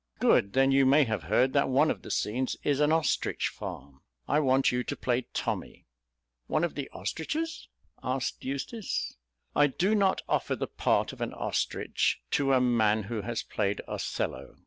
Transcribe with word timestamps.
"Good. 0.17 0.53
Then 0.53 0.71
you 0.71 0.87
may 0.87 1.03
have 1.03 1.21
heard 1.29 1.53
that 1.53 1.69
one 1.69 1.91
of 1.91 2.01
the 2.01 2.09
scenes 2.09 2.55
is 2.63 2.79
an 2.79 2.91
ostrich 2.91 3.49
farm. 3.49 4.01
I 4.27 4.39
want 4.39 4.71
you 4.71 4.83
to 4.83 4.95
play 4.95 5.27
'Tommy.'" 5.31 5.85
"One 6.47 6.63
of 6.63 6.73
the 6.73 6.89
ostriches?" 6.91 7.67
asked 8.01 8.43
Eustace. 8.43 9.15
"I 9.55 9.67
do 9.67 9.93
not 9.93 10.23
offer 10.27 10.55
the 10.55 10.65
part 10.65 11.13
of 11.13 11.21
an 11.21 11.35
ostrich 11.35 12.19
to 12.31 12.51
a 12.51 12.59
man 12.59 13.03
who 13.03 13.21
has 13.21 13.43
played 13.43 13.81
Othello. 13.87 14.57